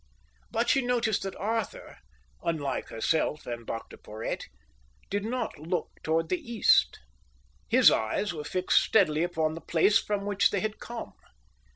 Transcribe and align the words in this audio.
But 0.49 0.67
she 0.69 0.81
noticed 0.81 1.21
that 1.21 1.35
Arthur, 1.35 1.97
unlike 2.41 2.89
herself 2.89 3.45
and 3.45 3.67
Dr 3.67 3.97
Porhoët, 3.97 4.45
did 5.11 5.23
not 5.23 5.59
look 5.59 5.91
toward 6.01 6.29
the 6.29 6.39
east. 6.41 6.97
His 7.69 7.91
eyes 7.91 8.33
were 8.33 8.43
fixed 8.43 8.81
steadily 8.81 9.21
upon 9.21 9.53
the 9.53 9.61
place 9.61 9.99
from 9.99 10.25
which 10.25 10.49
they 10.49 10.61
had 10.61 10.79
come. 10.79 11.13